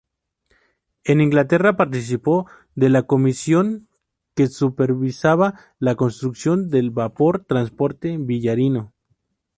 En 1.03 1.21
Inglaterra 1.21 1.77
participó 1.77 2.47
de 2.73 2.89
la 2.89 3.03
comisión 3.03 3.87
que 4.35 4.47
supervisaba 4.47 5.59
la 5.77 5.93
construcción 5.93 6.69
del 6.71 6.89
vapor 6.89 7.45
transporte 7.45 8.17
"Villarino". 8.19 8.95